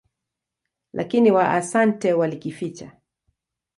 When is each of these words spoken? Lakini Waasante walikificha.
Lakini 0.93 1.31
Waasante 1.31 2.13
walikificha. 2.13 2.91